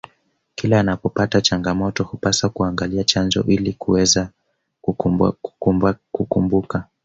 [0.55, 4.29] kila anapopata changamoto hupaswa kuangalia chanjo ili kuweza
[5.41, 6.87] kukumbuka